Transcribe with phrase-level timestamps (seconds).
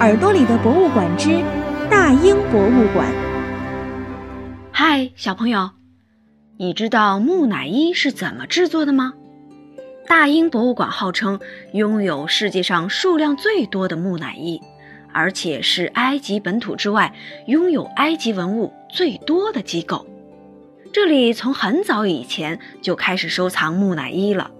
[0.00, 1.44] 耳朵里的博物馆之
[1.90, 3.06] 大英博物馆。
[4.72, 5.72] 嗨，小朋友，
[6.56, 9.12] 你知道木乃伊是怎么制作的吗？
[10.06, 11.38] 大英博物馆号称
[11.74, 14.58] 拥有世界上数量最多的木乃伊，
[15.12, 17.14] 而且是埃及本土之外
[17.46, 20.06] 拥有埃及文物最多的机构。
[20.94, 24.50] 这里从很早以前就开始收藏木乃伊了。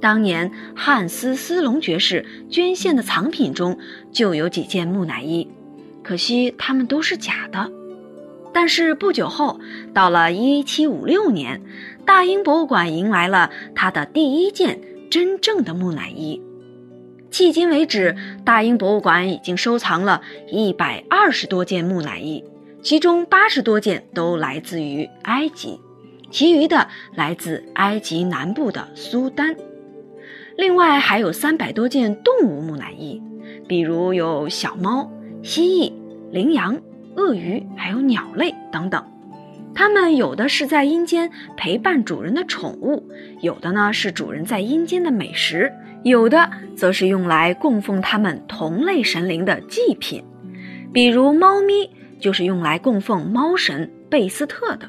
[0.00, 3.78] 当年汉斯·斯隆爵士捐献的藏品中
[4.10, 5.46] 就有几件木乃伊，
[6.02, 7.70] 可惜它们都是假的。
[8.52, 9.60] 但是不久后，
[9.94, 11.62] 到了1756年，
[12.04, 14.80] 大英博物馆迎来了它的第一件
[15.10, 16.42] 真正的木乃伊。
[17.30, 22.42] 迄今为止，大英博物馆已经收藏了一百二十多件木乃伊，
[22.82, 25.80] 其中八十多件都来自于埃及，
[26.30, 29.54] 其余的来自埃及南部的苏丹。
[30.60, 33.18] 另外还有三百多件动物木乃伊，
[33.66, 35.10] 比如有小猫、
[35.42, 35.90] 蜥蜴、
[36.30, 36.78] 羚羊、
[37.16, 39.02] 鳄鱼，还有鸟类等等。
[39.74, 43.08] 它们有的是在阴间陪伴主人的宠物，
[43.40, 50.22] 有的呢是主人在阴间的美食，有的则是用来供奉他们同类神灵的祭品。
[50.92, 54.86] 比如猫咪就是用来供奉猫神贝斯特的，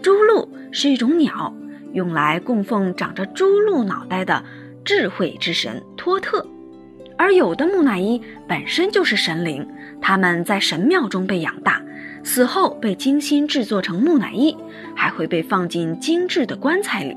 [0.00, 1.52] 猪鹿是一种鸟，
[1.92, 4.44] 用来供奉长着猪鹿脑袋的。
[4.84, 6.44] 智慧之神托特，
[7.16, 9.66] 而有的木乃伊本身就是神灵，
[10.00, 11.80] 他们在神庙中被养大，
[12.24, 14.56] 死后被精心制作成木乃伊，
[14.96, 17.16] 还会被放进精致的棺材里。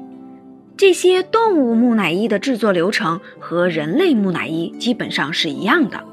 [0.77, 6.03] 这些动物木乃伊的制作流程和人类木乃伊基本上是一样的，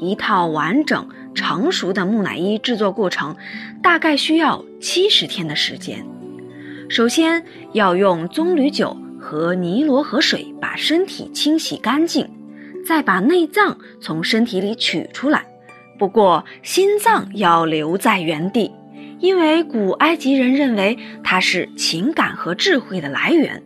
[0.00, 3.36] 一套完整成熟的木乃伊制作过程
[3.82, 6.04] 大概需要七十天的时间。
[6.88, 8.96] 首先要用棕榈酒。
[9.26, 12.30] 和尼罗河水把身体清洗干净，
[12.86, 15.44] 再把内脏从身体里取出来。
[15.98, 18.70] 不过心脏要留在原地，
[19.18, 23.60] 因为古埃及人认为它是情感和智慧的来源。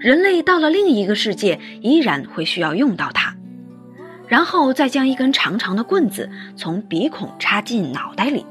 [0.00, 3.36] 人类到了另一个世界，依然会需要用到它。
[4.26, 8.46] 然后再将一根长长的棍子从鼻孔插进脑袋里，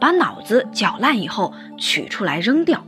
[0.00, 2.82] 把脑子搅烂以后取出来扔掉，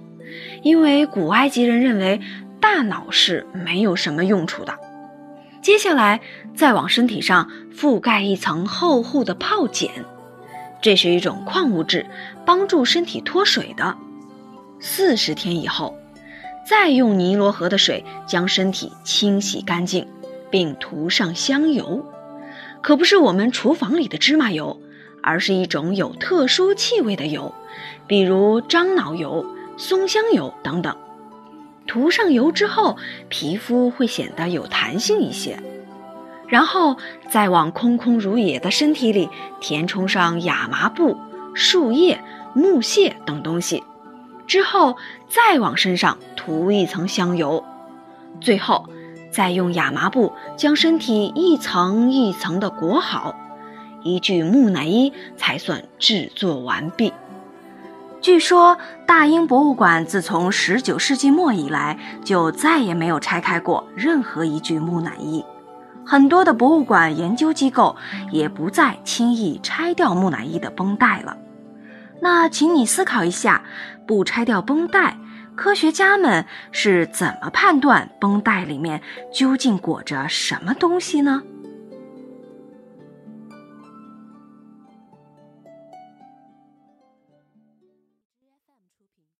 [0.62, 2.18] 因为古埃及人认为。
[2.60, 4.74] 大脑是没有什么用处的。
[5.62, 6.20] 接下来，
[6.54, 9.88] 再往身体上覆盖一层厚厚的泡碱，
[10.80, 12.06] 这是一种矿物质，
[12.46, 13.96] 帮助身体脱水的。
[14.78, 15.94] 四十天以后，
[16.66, 20.06] 再用尼罗河的水将身体清洗干净，
[20.50, 22.04] 并涂上香油，
[22.80, 24.80] 可不是我们厨房里的芝麻油，
[25.22, 27.54] 而是一种有特殊气味的油，
[28.06, 29.44] 比如樟脑油、
[29.76, 30.96] 松香油等等。
[31.90, 32.96] 涂上油之后，
[33.28, 35.58] 皮肤会显得有弹性一些，
[36.46, 36.96] 然后
[37.28, 39.28] 再往空空如也的身体里
[39.60, 41.16] 填充上亚麻布、
[41.52, 42.22] 树叶、
[42.54, 43.82] 木屑等东西，
[44.46, 44.96] 之后
[45.26, 47.64] 再往身上涂一层香油，
[48.40, 48.88] 最后
[49.32, 53.34] 再用亚麻布将身体一层一层的裹好，
[54.04, 57.12] 一具木乃伊才算制作完毕。
[58.20, 58.76] 据说，
[59.06, 65.42] 大英博物馆自从19世纪末以来，就再也没有拆开过任何一具木乃伊。
[66.04, 67.96] 很多的博物馆研究机构
[68.30, 71.36] 也不再轻易拆掉木乃伊的绷带了。
[72.20, 73.62] 那，请你思考一下，
[74.06, 75.16] 不拆掉绷带，
[75.56, 79.00] 科学家们是怎么判断绷带里面
[79.32, 81.42] 究竟裹着什么东西呢？